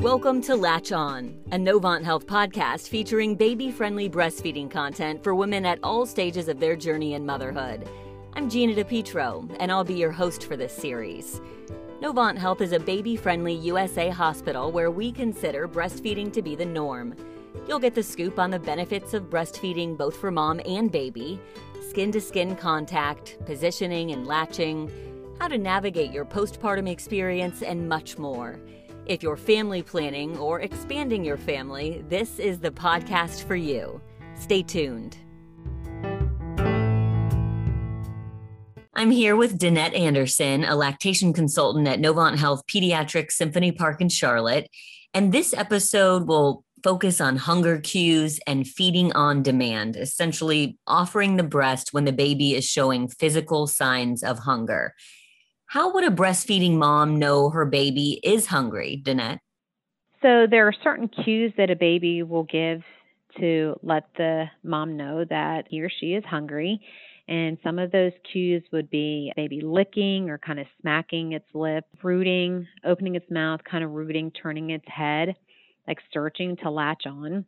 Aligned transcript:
Welcome 0.00 0.40
to 0.44 0.56
Latch 0.56 0.92
On, 0.92 1.38
a 1.52 1.56
Novant 1.56 2.04
Health 2.04 2.26
podcast 2.26 2.88
featuring 2.88 3.34
baby 3.34 3.70
friendly 3.70 4.08
breastfeeding 4.08 4.70
content 4.70 5.22
for 5.22 5.34
women 5.34 5.66
at 5.66 5.78
all 5.82 6.06
stages 6.06 6.48
of 6.48 6.58
their 6.58 6.74
journey 6.74 7.12
in 7.12 7.26
motherhood. 7.26 7.86
I'm 8.32 8.48
Gina 8.48 8.82
DePietro, 8.82 9.54
and 9.60 9.70
I'll 9.70 9.84
be 9.84 9.92
your 9.92 10.10
host 10.10 10.44
for 10.44 10.56
this 10.56 10.72
series. 10.72 11.42
Novant 12.00 12.38
Health 12.38 12.62
is 12.62 12.72
a 12.72 12.80
baby 12.80 13.14
friendly 13.14 13.52
USA 13.52 14.08
hospital 14.08 14.72
where 14.72 14.90
we 14.90 15.12
consider 15.12 15.68
breastfeeding 15.68 16.32
to 16.32 16.40
be 16.40 16.54
the 16.54 16.64
norm. 16.64 17.14
You'll 17.68 17.78
get 17.78 17.94
the 17.94 18.02
scoop 18.02 18.38
on 18.38 18.50
the 18.50 18.58
benefits 18.58 19.12
of 19.12 19.28
breastfeeding 19.28 19.98
both 19.98 20.16
for 20.16 20.30
mom 20.30 20.62
and 20.64 20.90
baby, 20.90 21.38
skin 21.90 22.10
to 22.12 22.22
skin 22.22 22.56
contact, 22.56 23.36
positioning 23.44 24.12
and 24.12 24.26
latching, 24.26 24.90
how 25.38 25.48
to 25.48 25.58
navigate 25.58 26.10
your 26.10 26.24
postpartum 26.24 26.88
experience, 26.88 27.60
and 27.60 27.86
much 27.86 28.16
more. 28.16 28.58
If 29.06 29.22
you're 29.22 29.36
family 29.36 29.82
planning 29.82 30.36
or 30.36 30.60
expanding 30.60 31.24
your 31.24 31.38
family, 31.38 32.04
this 32.08 32.38
is 32.38 32.58
the 32.60 32.70
podcast 32.70 33.44
for 33.44 33.56
you. 33.56 34.00
Stay 34.34 34.62
tuned. 34.62 35.16
I'm 38.94 39.10
here 39.10 39.36
with 39.36 39.58
Danette 39.58 39.98
Anderson, 39.98 40.64
a 40.64 40.76
lactation 40.76 41.32
consultant 41.32 41.88
at 41.88 42.00
Novant 42.00 42.36
Health 42.36 42.62
Pediatric 42.66 43.32
Symphony 43.32 43.72
Park 43.72 44.00
in 44.00 44.10
Charlotte. 44.10 44.68
And 45.14 45.32
this 45.32 45.54
episode 45.54 46.28
will 46.28 46.64
focus 46.84 47.20
on 47.20 47.36
hunger 47.36 47.80
cues 47.80 48.38
and 48.46 48.66
feeding 48.66 49.12
on 49.12 49.42
demand, 49.42 49.96
essentially 49.96 50.78
offering 50.86 51.36
the 51.36 51.42
breast 51.42 51.92
when 51.92 52.04
the 52.04 52.12
baby 52.12 52.54
is 52.54 52.64
showing 52.64 53.08
physical 53.08 53.66
signs 53.66 54.22
of 54.22 54.40
hunger. 54.40 54.94
How 55.70 55.92
would 55.92 56.02
a 56.02 56.10
breastfeeding 56.10 56.78
mom 56.78 57.20
know 57.20 57.48
her 57.50 57.64
baby 57.64 58.18
is 58.24 58.44
hungry, 58.44 59.00
Danette? 59.06 59.38
So 60.20 60.48
there 60.50 60.66
are 60.66 60.74
certain 60.82 61.06
cues 61.06 61.52
that 61.56 61.70
a 61.70 61.76
baby 61.76 62.24
will 62.24 62.42
give 62.42 62.82
to 63.38 63.78
let 63.84 64.08
the 64.16 64.46
mom 64.64 64.96
know 64.96 65.24
that 65.30 65.66
he 65.70 65.80
or 65.80 65.88
she 65.88 66.14
is 66.14 66.24
hungry. 66.24 66.80
And 67.28 67.56
some 67.62 67.78
of 67.78 67.92
those 67.92 68.10
cues 68.32 68.64
would 68.72 68.90
be 68.90 69.32
baby 69.36 69.60
licking 69.60 70.28
or 70.28 70.38
kind 70.38 70.58
of 70.58 70.66
smacking 70.80 71.34
its 71.34 71.46
lip, 71.54 71.84
rooting, 72.02 72.66
opening 72.84 73.14
its 73.14 73.30
mouth, 73.30 73.60
kind 73.62 73.84
of 73.84 73.92
rooting, 73.92 74.32
turning 74.32 74.70
its 74.70 74.88
head, 74.88 75.36
like 75.86 75.98
searching 76.12 76.56
to 76.64 76.70
latch 76.70 77.04
on 77.06 77.44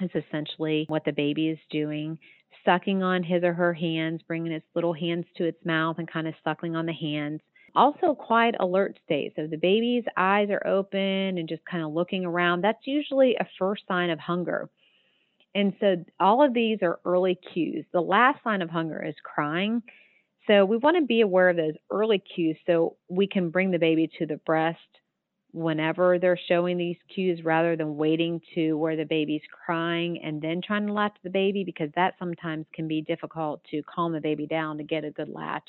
is 0.00 0.10
essentially 0.14 0.86
what 0.88 1.04
the 1.04 1.12
baby 1.12 1.50
is 1.50 1.58
doing. 1.70 2.18
Sucking 2.64 3.02
on 3.02 3.22
his 3.22 3.42
or 3.42 3.52
her 3.52 3.74
hands, 3.74 4.22
bringing 4.26 4.52
its 4.52 4.66
little 4.74 4.94
hands 4.94 5.26
to 5.36 5.44
its 5.44 5.62
mouth 5.62 5.96
and 5.98 6.10
kind 6.10 6.26
of 6.26 6.32
suckling 6.42 6.74
on 6.74 6.86
the 6.86 6.92
hands. 6.94 7.42
Also, 7.74 8.14
quiet 8.14 8.56
alert 8.60 8.98
state. 9.04 9.32
So 9.36 9.46
the 9.46 9.56
baby's 9.56 10.04
eyes 10.16 10.48
are 10.50 10.66
open 10.66 11.38
and 11.38 11.48
just 11.48 11.64
kind 11.64 11.84
of 11.84 11.92
looking 11.92 12.24
around. 12.24 12.62
That's 12.62 12.86
usually 12.86 13.36
a 13.36 13.46
first 13.58 13.82
sign 13.86 14.10
of 14.10 14.18
hunger. 14.18 14.68
And 15.54 15.74
so 15.80 16.04
all 16.20 16.44
of 16.44 16.54
these 16.54 16.78
are 16.82 17.00
early 17.04 17.38
cues. 17.52 17.84
The 17.92 18.00
last 18.00 18.42
sign 18.44 18.62
of 18.62 18.70
hunger 18.70 19.04
is 19.04 19.14
crying. 19.22 19.82
So 20.46 20.64
we 20.64 20.76
want 20.76 20.96
to 20.96 21.06
be 21.06 21.20
aware 21.20 21.48
of 21.48 21.56
those 21.56 21.74
early 21.90 22.18
cues 22.34 22.56
so 22.66 22.96
we 23.08 23.26
can 23.26 23.50
bring 23.50 23.70
the 23.70 23.78
baby 23.78 24.10
to 24.18 24.26
the 24.26 24.36
breast 24.38 24.78
whenever 25.52 26.18
they're 26.18 26.38
showing 26.48 26.78
these 26.78 26.96
cues 27.12 27.40
rather 27.44 27.76
than 27.76 27.96
waiting 27.96 28.40
to 28.54 28.74
where 28.74 28.96
the 28.96 29.04
baby's 29.04 29.42
crying 29.64 30.20
and 30.22 30.40
then 30.40 30.60
trying 30.64 30.86
to 30.86 30.92
latch 30.92 31.16
the 31.24 31.30
baby 31.30 31.64
because 31.64 31.90
that 31.96 32.14
sometimes 32.18 32.66
can 32.72 32.86
be 32.86 33.02
difficult 33.02 33.60
to 33.70 33.82
calm 33.82 34.12
the 34.12 34.20
baby 34.20 34.46
down 34.46 34.78
to 34.78 34.84
get 34.84 35.04
a 35.04 35.10
good 35.10 35.28
latch 35.28 35.68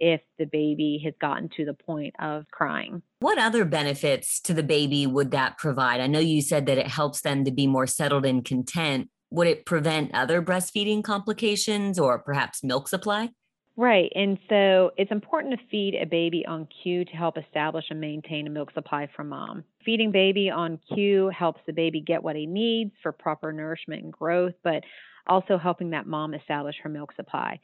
if 0.00 0.20
the 0.38 0.46
baby 0.46 1.00
has 1.04 1.14
gotten 1.20 1.48
to 1.56 1.64
the 1.64 1.74
point 1.74 2.14
of 2.18 2.44
crying. 2.50 3.02
What 3.20 3.38
other 3.38 3.64
benefits 3.64 4.40
to 4.40 4.54
the 4.54 4.62
baby 4.62 5.06
would 5.06 5.30
that 5.30 5.58
provide? 5.58 6.00
I 6.00 6.06
know 6.06 6.18
you 6.18 6.42
said 6.42 6.66
that 6.66 6.78
it 6.78 6.88
helps 6.88 7.20
them 7.20 7.44
to 7.44 7.50
be 7.50 7.66
more 7.66 7.86
settled 7.86 8.24
and 8.24 8.44
content. 8.44 9.10
Would 9.30 9.46
it 9.46 9.66
prevent 9.66 10.14
other 10.14 10.42
breastfeeding 10.42 11.04
complications 11.04 11.98
or 11.98 12.18
perhaps 12.18 12.64
milk 12.64 12.88
supply? 12.88 13.30
Right. 13.76 14.10
And 14.14 14.38
so 14.48 14.90
it's 14.96 15.12
important 15.12 15.58
to 15.58 15.66
feed 15.70 15.94
a 15.94 16.04
baby 16.04 16.44
on 16.46 16.68
cue 16.82 17.04
to 17.04 17.12
help 17.12 17.38
establish 17.38 17.84
and 17.88 18.00
maintain 18.00 18.46
a 18.46 18.50
milk 18.50 18.72
supply 18.74 19.08
for 19.14 19.24
mom. 19.24 19.64
Feeding 19.84 20.12
baby 20.12 20.50
on 20.50 20.78
cue 20.92 21.30
helps 21.30 21.60
the 21.66 21.72
baby 21.72 22.00
get 22.00 22.22
what 22.22 22.36
he 22.36 22.46
needs 22.46 22.92
for 23.02 23.12
proper 23.12 23.52
nourishment 23.52 24.02
and 24.02 24.12
growth, 24.12 24.54
but 24.62 24.82
also 25.26 25.56
helping 25.56 25.90
that 25.90 26.06
mom 26.06 26.34
establish 26.34 26.76
her 26.82 26.88
milk 26.88 27.12
supply. 27.16 27.60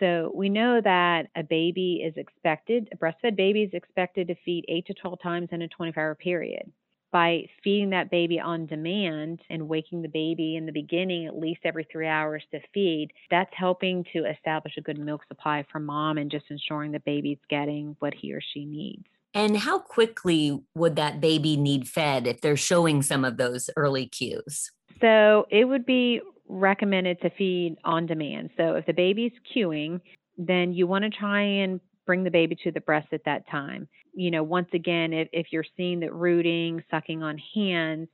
So 0.00 0.32
we 0.34 0.48
know 0.48 0.80
that 0.80 1.28
a 1.36 1.42
baby 1.42 2.02
is 2.04 2.14
expected, 2.16 2.88
a 2.92 2.96
breastfed 2.96 3.36
baby 3.36 3.62
is 3.62 3.74
expected 3.74 4.28
to 4.28 4.34
feed 4.44 4.64
8 4.66 4.86
to 4.86 4.94
12 4.94 5.22
times 5.22 5.48
in 5.52 5.62
a 5.62 5.68
24 5.68 6.02
hour 6.02 6.14
period. 6.14 6.72
By 7.12 7.46
feeding 7.62 7.90
that 7.90 8.10
baby 8.10 8.38
on 8.40 8.66
demand 8.66 9.40
and 9.50 9.68
waking 9.68 10.00
the 10.00 10.08
baby 10.08 10.56
in 10.56 10.64
the 10.64 10.72
beginning 10.72 11.26
at 11.26 11.36
least 11.36 11.60
every 11.64 11.86
three 11.90 12.06
hours 12.06 12.42
to 12.52 12.60
feed, 12.72 13.10
that's 13.30 13.50
helping 13.52 14.04
to 14.12 14.24
establish 14.26 14.76
a 14.78 14.80
good 14.80 14.98
milk 14.98 15.22
supply 15.28 15.66
for 15.70 15.80
mom 15.80 16.18
and 16.18 16.30
just 16.30 16.46
ensuring 16.50 16.92
the 16.92 17.00
baby's 17.00 17.38
getting 17.50 17.96
what 17.98 18.14
he 18.14 18.32
or 18.32 18.40
she 18.40 18.64
needs. 18.64 19.04
And 19.34 19.56
how 19.56 19.80
quickly 19.80 20.60
would 20.74 20.96
that 20.96 21.20
baby 21.20 21.56
need 21.56 21.88
fed 21.88 22.26
if 22.26 22.40
they're 22.40 22.56
showing 22.56 23.02
some 23.02 23.24
of 23.24 23.36
those 23.36 23.68
early 23.76 24.06
cues? 24.06 24.70
So 25.00 25.46
it 25.50 25.64
would 25.64 25.86
be 25.86 26.20
recommended 26.50 27.20
to 27.22 27.30
feed 27.30 27.76
on 27.84 28.06
demand. 28.06 28.50
So 28.56 28.74
if 28.74 28.86
the 28.86 28.92
baby's 28.92 29.32
cueing, 29.54 30.00
then 30.36 30.72
you 30.72 30.86
want 30.86 31.04
to 31.04 31.10
try 31.10 31.42
and 31.42 31.80
bring 32.06 32.24
the 32.24 32.30
baby 32.30 32.56
to 32.64 32.72
the 32.72 32.80
breast 32.80 33.08
at 33.12 33.24
that 33.24 33.48
time. 33.48 33.88
You 34.14 34.30
know, 34.30 34.42
once 34.42 34.68
again, 34.74 35.12
if, 35.12 35.28
if 35.32 35.46
you're 35.52 35.64
seeing 35.76 36.00
that 36.00 36.12
rooting, 36.12 36.82
sucking 36.90 37.22
on 37.22 37.38
hands, 37.54 38.08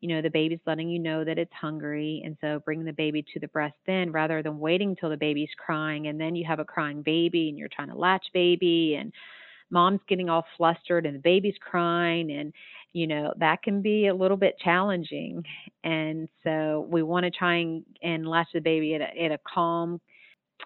you 0.00 0.08
know, 0.08 0.22
the 0.22 0.30
baby's 0.30 0.60
letting 0.66 0.88
you 0.88 0.98
know 0.98 1.24
that 1.24 1.38
it's 1.38 1.52
hungry. 1.52 2.22
And 2.24 2.36
so 2.40 2.60
bring 2.64 2.84
the 2.84 2.92
baby 2.92 3.24
to 3.32 3.40
the 3.40 3.48
breast 3.48 3.76
then 3.86 4.12
rather 4.12 4.42
than 4.42 4.58
waiting 4.58 4.94
till 4.94 5.10
the 5.10 5.16
baby's 5.16 5.48
crying 5.56 6.08
and 6.08 6.20
then 6.20 6.36
you 6.36 6.44
have 6.46 6.60
a 6.60 6.64
crying 6.64 7.02
baby 7.02 7.48
and 7.48 7.58
you're 7.58 7.68
trying 7.68 7.88
to 7.88 7.96
latch 7.96 8.26
baby 8.32 8.96
and 8.96 9.12
mom's 9.70 10.00
getting 10.08 10.28
all 10.28 10.44
flustered 10.56 11.06
and 11.06 11.16
the 11.16 11.20
baby's 11.20 11.56
crying 11.60 12.30
and 12.30 12.52
you 12.92 13.06
know 13.06 13.32
that 13.38 13.62
can 13.62 13.82
be 13.82 14.06
a 14.06 14.14
little 14.14 14.36
bit 14.36 14.58
challenging. 14.62 15.44
And 15.84 16.28
so 16.44 16.86
we 16.90 17.02
want 17.02 17.24
to 17.24 17.30
try 17.30 17.56
and, 17.56 17.84
and 18.02 18.26
latch 18.26 18.48
the 18.54 18.60
baby 18.60 18.94
at 18.94 19.00
a, 19.00 19.24
at 19.24 19.32
a 19.32 19.38
calm 19.46 20.00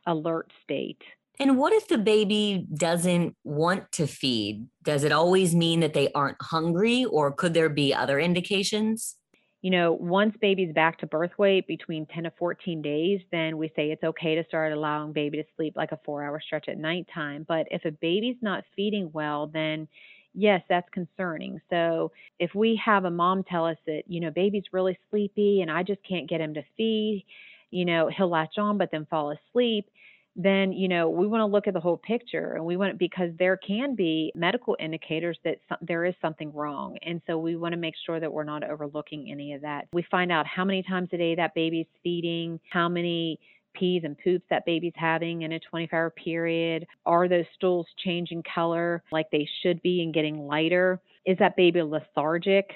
alert 0.07 0.51
state. 0.63 1.03
And 1.41 1.59
what 1.59 1.73
if 1.73 1.89
the 1.89 1.99
baby 1.99 2.67
doesn't 2.75 3.35
want 3.43 3.91
to 3.93 4.07
feed? 4.07 4.67
Does 4.83 5.03
it 5.03 5.13
always 5.13 5.55
mean 5.55 5.81
that 5.81 5.95
they 5.95 6.13
aren't 6.13 6.41
hungry 6.41 7.05
or 7.05 7.33
could 7.33 7.55
there 7.55 7.71
be 7.71 7.95
other 7.95 8.21
indications 8.21 9.17
you 9.63 9.71
know, 9.71 9.93
once 9.93 10.35
baby's 10.41 10.75
back 10.75 10.99
to 10.99 11.07
birth 11.07 11.33
weight 11.39 11.67
between 11.67 12.07
10 12.07 12.25
to 12.25 12.33
14 12.39 12.83
days, 12.83 13.21
then 13.33 13.59
we 13.59 13.69
say 13.77 13.91
it's 13.91 14.05
okay 14.05 14.35
to 14.35 14.45
start 14.47 14.73
allowing 14.73 15.13
baby 15.13 15.39
to 15.39 15.45
sleep 15.57 15.75
like 15.77 15.93
a 15.93 16.01
four 16.05 16.23
hour 16.25 16.41
stretch 16.45 16.69
at 16.69 16.79
nighttime. 16.79 17.45
But 17.49 17.67
if 17.71 17.85
a 17.85 17.93
baby's 17.93 18.37
not 18.43 18.65
feeding 18.77 19.11
well, 19.13 19.47
then 19.47 19.89
yes, 20.35 20.63
that's 20.69 20.89
concerning. 20.91 21.61
So 21.71 22.13
if 22.39 22.55
we 22.55 22.81
have 22.85 23.05
a 23.05 23.11
mom 23.11 23.45
tell 23.45 23.67
us 23.67 23.77
that, 23.87 24.03
you 24.07 24.21
know, 24.21 24.31
baby's 24.31 24.65
really 24.73 24.99
sleepy 25.11 25.61
and 25.63 25.71
I 25.71 25.83
just 25.83 26.01
can't 26.09 26.29
get 26.29 26.41
him 26.41 26.55
to 26.55 26.63
feed, 26.77 27.25
you 27.71 27.85
know, 27.85 28.09
he'll 28.15 28.29
latch 28.31 28.59
on 28.59 28.79
but 28.79 28.91
then 28.91 29.07
fall 29.11 29.31
asleep, 29.33 29.89
then 30.35 30.73
you 30.73 30.89
know 30.89 31.09
we 31.11 31.27
want 31.27 31.41
to 31.41 31.47
look 31.47 31.67
at 31.67 31.75
the 31.75 31.81
whole 31.81 31.99
picture 31.99 32.55
and 32.55 32.65
we 32.65 32.77
want 32.77 32.99
because 32.99 33.31
there 33.39 33.57
can 33.57 33.95
be 33.95 34.33
medical 34.35 34.77
indicators 34.81 35.39
that 35.45 35.59
some, 35.69 35.79
there 35.83 36.05
is 36.05 36.15
something 36.23 36.53
wrong 36.53 36.97
and 37.03 37.21
so 37.27 37.37
we 37.39 37.57
want 37.57 37.73
to 37.73 37.79
make 37.79 37.95
sure 38.07 38.19
that 38.19 38.33
we're 38.33 38.45
not 38.45 38.65
overlooking 38.65 39.31
any 39.31 39.53
of 39.53 39.61
that 39.61 39.87
we 39.93 40.05
find 40.11 40.33
out 40.33 40.47
how 40.47 40.65
many 40.65 40.83
times 40.83 41.09
a 41.13 41.17
day 41.17 41.35
that 41.35 41.55
baby's 41.55 41.87
feeding 42.03 42.59
how 42.71 42.89
many 42.89 43.39
pees 43.75 44.03
and 44.05 44.17
poops 44.19 44.45
that 44.51 44.65
baby's 44.67 44.93
having 44.97 45.43
in 45.43 45.53
a 45.53 45.61
24 45.61 45.99
hour 45.99 46.11
period? 46.11 46.87
Are 47.07 47.29
those 47.29 47.45
stools 47.55 47.87
changing 48.05 48.43
color 48.55 49.03
like 49.11 49.31
they 49.31 49.49
should 49.63 49.81
be 49.83 50.03
and 50.03 50.15
getting 50.15 50.47
lighter? 50.47 51.01
Is 51.27 51.39
that 51.39 51.57
baby 51.57 51.83
lethargic? 51.83 52.71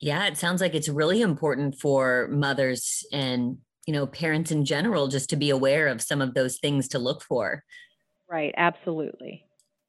Yeah, 0.00 0.26
it 0.26 0.36
sounds 0.36 0.60
like 0.60 0.74
it's 0.74 0.88
really 0.88 1.22
important 1.22 1.78
for 1.78 2.28
mothers 2.30 3.04
and 3.12 3.58
you 3.88 3.94
know 3.94 4.06
parents 4.06 4.50
in 4.50 4.66
general 4.66 5.08
just 5.08 5.30
to 5.30 5.36
be 5.36 5.48
aware 5.48 5.86
of 5.88 6.02
some 6.02 6.20
of 6.20 6.34
those 6.34 6.58
things 6.58 6.88
to 6.88 6.98
look 6.98 7.22
for. 7.22 7.64
Right, 8.30 8.52
absolutely. 8.54 9.46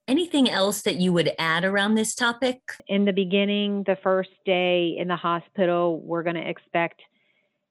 Anything 0.08 0.50
else 0.50 0.84
that 0.84 0.96
you 0.96 1.12
would 1.12 1.34
add 1.38 1.66
around 1.66 1.96
this 1.96 2.16
topic? 2.16 2.62
In 2.88 3.04
the 3.04 3.12
beginning, 3.12 3.84
the 3.86 3.98
first 4.02 4.30
day 4.46 4.96
in 4.98 5.10
the 5.10 5.18
hospital, 5.18 6.00
we're 6.00 6.24
going 6.24 6.38
to 6.38 6.50
expect 6.50 7.02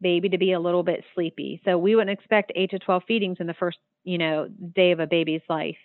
baby 0.03 0.29
to 0.29 0.37
be 0.37 0.53
a 0.53 0.61
little 0.61 0.83
bit 0.83 1.03
sleepy. 1.15 1.63
So 1.65 1.79
we 1.79 1.95
wouldn't 1.95 2.17
expect 2.19 2.53
8 2.55 2.73
to 2.73 2.79
12 2.79 3.03
feedings 3.09 3.39
in 3.41 3.47
the 3.47 3.55
first, 3.55 3.79
you 4.05 4.19
know, 4.19 4.49
day 4.77 4.93
of 4.93 5.01
a 5.01 5.07
baby's 5.07 5.41
life. 5.49 5.79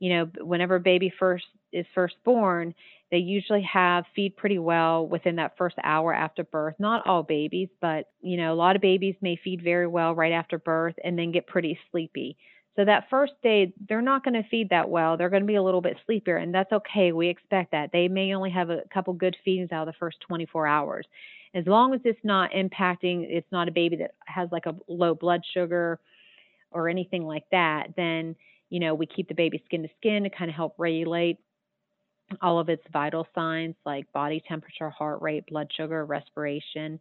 You 0.00 0.10
know, 0.10 0.44
whenever 0.44 0.80
baby 0.80 1.12
first 1.16 1.46
is 1.76 1.86
first 1.94 2.16
born, 2.24 2.74
they 3.10 3.18
usually 3.18 3.62
have 3.62 4.04
feed 4.14 4.36
pretty 4.36 4.58
well 4.58 5.06
within 5.06 5.36
that 5.36 5.56
first 5.56 5.76
hour 5.84 6.12
after 6.12 6.42
birth. 6.44 6.74
Not 6.78 7.06
all 7.06 7.22
babies, 7.22 7.68
but 7.80 8.10
you 8.20 8.36
know, 8.36 8.52
a 8.52 8.56
lot 8.56 8.76
of 8.76 8.82
babies 8.82 9.14
may 9.20 9.38
feed 9.42 9.62
very 9.62 9.86
well 9.86 10.14
right 10.14 10.32
after 10.32 10.58
birth 10.58 10.94
and 11.04 11.18
then 11.18 11.32
get 11.32 11.46
pretty 11.46 11.78
sleepy. 11.90 12.36
So 12.74 12.84
that 12.84 13.08
first 13.08 13.32
day, 13.42 13.72
they're 13.88 14.02
not 14.02 14.22
going 14.22 14.34
to 14.34 14.48
feed 14.50 14.68
that 14.68 14.88
well. 14.88 15.16
They're 15.16 15.30
going 15.30 15.42
to 15.42 15.46
be 15.46 15.54
a 15.54 15.62
little 15.62 15.80
bit 15.80 15.96
sleepier, 16.04 16.36
and 16.36 16.54
that's 16.54 16.72
okay. 16.72 17.10
We 17.12 17.28
expect 17.28 17.72
that. 17.72 17.90
They 17.90 18.06
may 18.06 18.34
only 18.34 18.50
have 18.50 18.68
a 18.68 18.82
couple 18.92 19.14
good 19.14 19.34
feedings 19.44 19.72
out 19.72 19.88
of 19.88 19.94
the 19.94 19.98
first 19.98 20.18
24 20.20 20.66
hours. 20.66 21.06
As 21.54 21.66
long 21.66 21.94
as 21.94 22.00
it's 22.04 22.20
not 22.22 22.50
impacting, 22.50 23.24
it's 23.30 23.50
not 23.50 23.68
a 23.68 23.72
baby 23.72 23.96
that 23.96 24.10
has 24.26 24.50
like 24.52 24.66
a 24.66 24.76
low 24.88 25.14
blood 25.14 25.40
sugar 25.54 25.98
or 26.70 26.90
anything 26.90 27.24
like 27.24 27.44
that, 27.50 27.88
then 27.96 28.36
you 28.68 28.80
know 28.80 28.94
we 28.94 29.06
keep 29.06 29.28
the 29.28 29.34
baby 29.34 29.62
skin 29.64 29.82
to 29.82 29.88
skin 29.96 30.24
to 30.24 30.30
kind 30.30 30.50
of 30.50 30.54
help 30.54 30.74
regulate 30.76 31.38
all 32.40 32.58
of 32.58 32.68
its 32.68 32.82
vital 32.92 33.26
signs 33.34 33.74
like 33.84 34.12
body 34.12 34.42
temperature, 34.48 34.90
heart 34.90 35.22
rate, 35.22 35.44
blood 35.46 35.70
sugar, 35.76 36.04
respiration. 36.04 37.00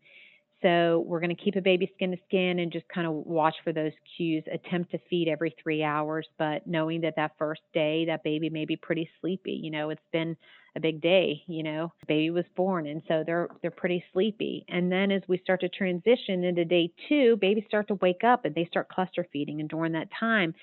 So 0.61 1.03
we're 1.05 1.19
going 1.19 1.35
to 1.35 1.43
keep 1.43 1.55
a 1.55 1.61
baby 1.61 1.91
skin 1.95 2.11
to 2.11 2.17
skin 2.27 2.59
and 2.59 2.71
just 2.71 2.87
kind 2.87 3.05
of 3.05 3.13
watch 3.13 3.55
for 3.63 3.71
those 3.71 3.91
cues. 4.15 4.43
Attempt 4.51 4.91
to 4.91 4.99
feed 5.09 5.27
every 5.27 5.55
three 5.61 5.83
hours, 5.83 6.27
but 6.39 6.65
knowing 6.65 7.01
that 7.01 7.15
that 7.17 7.33
first 7.37 7.61
day 7.73 8.05
that 8.05 8.23
baby 8.23 8.49
may 8.49 8.65
be 8.65 8.75
pretty 8.75 9.09
sleepy. 9.19 9.51
You 9.51 9.69
know, 9.69 9.89
it's 9.89 10.01
been 10.11 10.35
a 10.75 10.79
big 10.79 11.01
day. 11.01 11.43
You 11.47 11.63
know, 11.63 11.93
baby 12.07 12.31
was 12.31 12.45
born, 12.55 12.87
and 12.87 13.01
so 13.07 13.23
they're 13.25 13.49
they're 13.61 13.71
pretty 13.71 14.03
sleepy. 14.13 14.65
And 14.69 14.91
then 14.91 15.11
as 15.11 15.21
we 15.27 15.37
start 15.39 15.59
to 15.61 15.69
transition 15.69 16.43
into 16.43 16.65
day 16.65 16.91
two, 17.09 17.37
babies 17.37 17.65
start 17.67 17.87
to 17.89 17.95
wake 17.95 18.23
up 18.23 18.45
and 18.45 18.55
they 18.55 18.65
start 18.65 18.89
cluster 18.89 19.27
feeding. 19.31 19.59
And 19.59 19.69
during 19.69 19.91
that 19.91 20.09
time, 20.19 20.55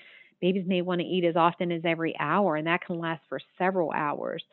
babies 0.43 0.65
may 0.67 0.81
want 0.81 0.99
to 0.99 1.07
eat 1.07 1.23
as 1.23 1.37
often 1.37 1.71
as 1.71 1.83
every 1.85 2.13
hour, 2.19 2.57
and 2.57 2.67
that 2.67 2.85
can 2.85 2.99
last 2.99 3.21
for 3.29 3.39
several 3.57 3.91
hours 3.91 4.43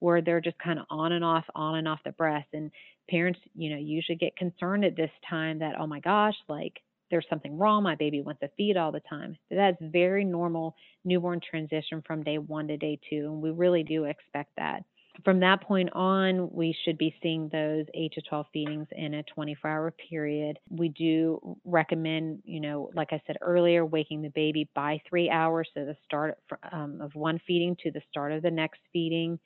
where 0.00 0.20
they're 0.20 0.40
just 0.40 0.58
kind 0.58 0.80
of 0.80 0.86
on 0.90 1.12
and 1.12 1.24
off, 1.24 1.44
on 1.54 1.76
and 1.76 1.86
off 1.86 2.00
the 2.04 2.10
breast. 2.10 2.48
And 2.52 2.72
parents, 3.08 3.38
you 3.54 3.70
know, 3.70 3.76
usually 3.78 4.16
get 4.16 4.36
concerned 4.36 4.84
at 4.84 4.96
this 4.96 5.10
time 5.30 5.60
that, 5.60 5.76
oh 5.78 5.86
my 5.86 6.00
gosh, 6.00 6.34
like 6.48 6.72
there's 7.12 7.26
something 7.30 7.56
wrong. 7.56 7.84
My 7.84 7.94
baby 7.94 8.22
wants 8.22 8.40
to 8.40 8.50
feed 8.56 8.76
all 8.76 8.90
the 8.90 9.00
time. 9.08 9.36
That's 9.48 9.76
very 9.80 10.24
normal 10.24 10.74
newborn 11.04 11.40
transition 11.48 12.02
from 12.04 12.24
day 12.24 12.38
one 12.38 12.66
to 12.66 12.76
day 12.76 12.98
two. 13.08 13.26
And 13.26 13.40
we 13.40 13.50
really 13.52 13.84
do 13.84 14.04
expect 14.04 14.50
that. 14.56 14.82
From 15.24 15.40
that 15.40 15.62
point 15.62 15.90
on, 15.92 16.50
we 16.52 16.76
should 16.84 16.98
be 16.98 17.14
seeing 17.22 17.48
those 17.48 17.86
8 17.94 18.12
to 18.12 18.22
12 18.22 18.46
feedings 18.52 18.86
in 18.92 19.14
a 19.14 19.22
24 19.24 19.70
hour 19.70 19.94
period. 20.10 20.58
We 20.70 20.88
do 20.90 21.56
recommend, 21.64 22.42
you 22.44 22.60
know, 22.60 22.90
like 22.94 23.12
I 23.12 23.22
said 23.26 23.36
earlier, 23.40 23.84
waking 23.84 24.22
the 24.22 24.28
baby 24.30 24.68
by 24.74 25.00
three 25.08 25.30
hours, 25.30 25.68
so 25.74 25.84
the 25.84 25.96
start 26.04 26.38
um, 26.70 27.00
of 27.00 27.14
one 27.14 27.40
feeding 27.46 27.76
to 27.82 27.90
the 27.90 28.02
start 28.10 28.32
of 28.32 28.42
the 28.42 28.50
next 28.50 28.80
feeding 28.92 29.38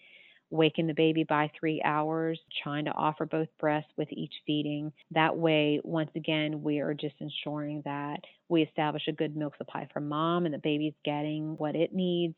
waking 0.50 0.86
the 0.86 0.94
baby 0.94 1.24
by 1.24 1.50
three 1.58 1.80
hours, 1.84 2.38
trying 2.62 2.84
to 2.84 2.92
offer 2.92 3.24
both 3.24 3.48
breasts 3.58 3.90
with 3.96 4.08
each 4.10 4.32
feeding. 4.46 4.92
That 5.12 5.36
way, 5.36 5.80
once 5.84 6.10
again, 6.16 6.62
we 6.62 6.80
are 6.80 6.92
just 6.92 7.14
ensuring 7.20 7.82
that 7.84 8.18
we 8.48 8.62
establish 8.62 9.06
a 9.08 9.12
good 9.12 9.36
milk 9.36 9.56
supply 9.56 9.88
for 9.92 10.00
mom 10.00 10.44
and 10.44 10.54
the 10.54 10.58
baby's 10.58 10.94
getting 11.04 11.56
what 11.56 11.76
it 11.76 11.94
needs. 11.94 12.34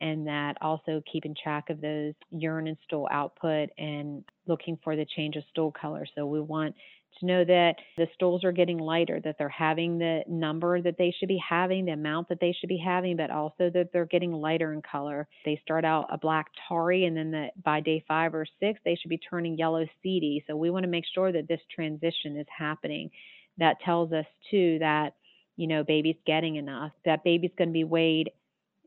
And 0.00 0.26
that 0.26 0.58
also 0.60 1.02
keeping 1.10 1.34
track 1.42 1.70
of 1.70 1.80
those 1.80 2.14
urine 2.30 2.66
and 2.68 2.76
stool 2.84 3.08
output 3.10 3.70
and 3.78 4.24
looking 4.46 4.78
for 4.84 4.96
the 4.96 5.06
change 5.16 5.36
of 5.36 5.44
stool 5.50 5.72
color. 5.72 6.06
So 6.14 6.26
we 6.26 6.40
want 6.40 6.74
to 7.20 7.26
know 7.26 7.44
that 7.44 7.76
the 7.96 8.06
stools 8.14 8.44
are 8.44 8.52
getting 8.52 8.78
lighter, 8.78 9.20
that 9.24 9.36
they're 9.38 9.48
having 9.48 9.98
the 9.98 10.22
number 10.28 10.80
that 10.82 10.98
they 10.98 11.14
should 11.18 11.28
be 11.28 11.42
having, 11.48 11.86
the 11.86 11.92
amount 11.92 12.28
that 12.28 12.40
they 12.40 12.54
should 12.58 12.68
be 12.68 12.76
having, 12.76 13.16
but 13.16 13.30
also 13.30 13.70
that 13.70 13.88
they're 13.92 14.06
getting 14.06 14.32
lighter 14.32 14.72
in 14.72 14.82
color. 14.82 15.26
They 15.44 15.60
start 15.62 15.84
out 15.84 16.06
a 16.10 16.18
black 16.18 16.46
tarry, 16.68 17.06
and 17.06 17.16
then 17.16 17.30
the, 17.30 17.48
by 17.64 17.80
day 17.80 18.04
five 18.06 18.34
or 18.34 18.46
six, 18.60 18.80
they 18.84 18.96
should 18.96 19.08
be 19.08 19.18
turning 19.18 19.56
yellow 19.56 19.86
seedy. 20.02 20.44
So 20.46 20.56
we 20.56 20.70
want 20.70 20.84
to 20.84 20.90
make 20.90 21.04
sure 21.14 21.32
that 21.32 21.48
this 21.48 21.60
transition 21.74 22.36
is 22.36 22.46
happening. 22.56 23.10
That 23.58 23.80
tells 23.80 24.12
us 24.12 24.26
too 24.50 24.78
that 24.80 25.14
you 25.56 25.66
know 25.66 25.82
baby's 25.82 26.16
getting 26.26 26.56
enough. 26.56 26.92
That 27.04 27.24
baby's 27.24 27.52
going 27.56 27.70
to 27.70 27.72
be 27.72 27.84
weighed 27.84 28.30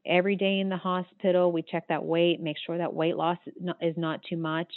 every 0.05 0.35
day 0.35 0.59
in 0.59 0.69
the 0.69 0.77
hospital. 0.77 1.51
We 1.51 1.61
check 1.61 1.87
that 1.89 2.03
weight, 2.03 2.41
make 2.41 2.57
sure 2.65 2.77
that 2.77 2.93
weight 2.93 3.15
loss 3.15 3.37
is 3.81 3.95
not, 3.97 4.21
too 4.23 4.37
much 4.37 4.71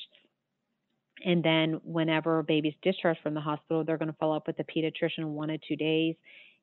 and 1.25 1.43
then 1.43 1.81
whenever 1.85 2.39
a 2.39 2.45
baby's 2.45 2.75
discharged 2.83 3.21
from 3.23 3.35
the 3.35 3.41
hospital, 3.41 3.85
they're 3.85 3.99
going 3.99 4.11
to 4.11 4.17
follow 4.19 4.37
up 4.37 4.47
with 4.47 4.57
the 4.57 4.65
pediatrician 4.65 5.27
one 5.27 5.49
to 5.49 5.59
two 5.59 5.77
days. 5.77 6.17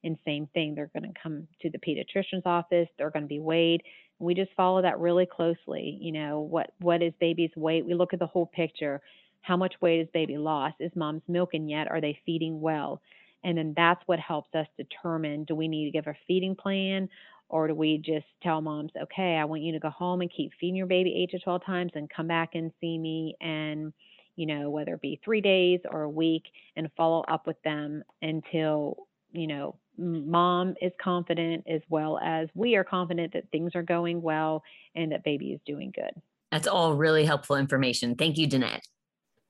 And 0.03 0.17
same 0.25 0.47
thing, 0.53 0.75
they're 0.75 0.91
going 0.93 1.11
to 1.11 1.19
come 1.21 1.47
to 1.61 1.69
the 1.69 1.77
pediatrician's 1.77 2.45
office. 2.45 2.87
They're 2.97 3.09
going 3.09 3.23
to 3.23 3.29
be 3.29 3.39
weighed. 3.39 3.83
We 4.19 4.33
just 4.33 4.51
follow 4.55 4.81
that 4.81 4.99
really 4.99 5.25
closely. 5.25 5.97
You 6.01 6.13
know, 6.13 6.39
what 6.39 6.71
what 6.79 7.01
is 7.01 7.13
baby's 7.19 7.51
weight? 7.55 7.85
We 7.85 7.93
look 7.93 8.13
at 8.13 8.19
the 8.19 8.27
whole 8.27 8.47
picture. 8.47 9.01
How 9.41 9.57
much 9.57 9.73
weight 9.81 10.01
is 10.01 10.07
baby 10.13 10.37
lost? 10.37 10.75
Is 10.79 10.91
mom's 10.95 11.21
milking 11.27 11.69
yet? 11.69 11.89
Are 11.89 12.01
they 12.01 12.17
feeding 12.25 12.61
well? 12.61 13.01
And 13.43 13.57
then 13.57 13.73
that's 13.75 14.01
what 14.05 14.19
helps 14.19 14.53
us 14.53 14.67
determine 14.77 15.45
do 15.45 15.55
we 15.55 15.67
need 15.67 15.85
to 15.85 15.91
give 15.91 16.07
a 16.07 16.17
feeding 16.27 16.55
plan 16.55 17.07
or 17.49 17.67
do 17.67 17.73
we 17.73 17.97
just 17.97 18.25
tell 18.41 18.61
moms, 18.61 18.91
okay, 19.03 19.35
I 19.35 19.45
want 19.45 19.63
you 19.63 19.73
to 19.73 19.79
go 19.79 19.89
home 19.89 20.21
and 20.21 20.31
keep 20.31 20.51
feeding 20.59 20.75
your 20.75 20.87
baby 20.87 21.13
eight 21.17 21.31
to 21.31 21.39
12 21.39 21.65
times 21.65 21.91
and 21.95 22.09
come 22.09 22.27
back 22.27 22.51
and 22.53 22.71
see 22.79 22.97
me 22.97 23.35
and 23.41 23.91
you 24.39 24.45
know, 24.45 24.69
whether 24.69 24.93
it 24.93 25.01
be 25.01 25.19
three 25.21 25.41
days 25.41 25.81
or 25.91 26.03
a 26.03 26.09
week, 26.09 26.43
and 26.77 26.89
follow 26.95 27.25
up 27.27 27.45
with 27.45 27.61
them 27.63 28.01
until, 28.21 29.05
you 29.33 29.47
know, 29.47 29.75
mom 29.97 30.75
is 30.81 30.93
confident 31.03 31.65
as 31.67 31.81
well 31.89 32.17
as 32.23 32.47
we 32.55 32.77
are 32.77 32.85
confident 32.85 33.33
that 33.33 33.51
things 33.51 33.75
are 33.75 33.83
going 33.83 34.21
well 34.21 34.63
and 34.95 35.11
that 35.11 35.25
baby 35.25 35.47
is 35.51 35.59
doing 35.65 35.91
good. 35.93 36.11
That's 36.53 36.67
all 36.67 36.93
really 36.93 37.25
helpful 37.25 37.57
information. 37.57 38.15
Thank 38.15 38.37
you, 38.37 38.47
Danette. 38.47 38.79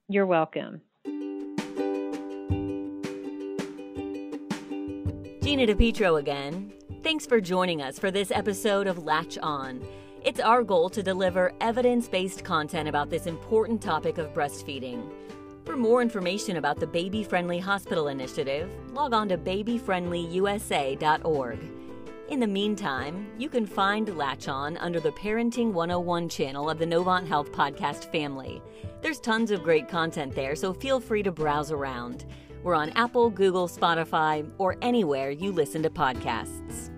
You're 0.08 0.26
welcome. 0.26 0.80
Gina 5.40 5.68
DePietro 5.68 6.18
again. 6.18 6.72
Thanks 7.02 7.24
for 7.24 7.40
joining 7.40 7.80
us 7.80 7.98
for 7.98 8.10
this 8.10 8.30
episode 8.30 8.86
of 8.86 9.04
Latch 9.04 9.38
On. 9.38 9.82
It's 10.22 10.38
our 10.38 10.62
goal 10.62 10.90
to 10.90 11.02
deliver 11.02 11.54
evidence 11.62 12.08
based 12.08 12.44
content 12.44 12.90
about 12.90 13.08
this 13.08 13.24
important 13.24 13.80
topic 13.80 14.18
of 14.18 14.34
breastfeeding. 14.34 15.10
For 15.64 15.78
more 15.78 16.02
information 16.02 16.58
about 16.58 16.78
the 16.78 16.86
Baby 16.86 17.24
Friendly 17.24 17.58
Hospital 17.58 18.08
Initiative, 18.08 18.68
log 18.92 19.14
on 19.14 19.30
to 19.30 19.38
babyfriendlyusa.org. 19.38 21.58
In 22.28 22.38
the 22.38 22.46
meantime, 22.46 23.28
you 23.38 23.48
can 23.48 23.64
find 23.64 24.18
Latch 24.18 24.48
On 24.48 24.76
under 24.76 25.00
the 25.00 25.12
Parenting 25.12 25.72
101 25.72 26.28
channel 26.28 26.68
of 26.68 26.78
the 26.78 26.84
Novant 26.84 27.26
Health 27.26 27.50
podcast 27.50 28.12
family. 28.12 28.60
There's 29.00 29.20
tons 29.20 29.50
of 29.50 29.62
great 29.62 29.88
content 29.88 30.34
there, 30.34 30.54
so 30.54 30.74
feel 30.74 31.00
free 31.00 31.22
to 31.22 31.32
browse 31.32 31.72
around. 31.72 32.26
We're 32.62 32.74
on 32.74 32.90
Apple, 32.90 33.30
Google, 33.30 33.68
Spotify, 33.68 34.48
or 34.58 34.76
anywhere 34.82 35.30
you 35.30 35.52
listen 35.52 35.82
to 35.82 35.90
podcasts. 35.90 36.90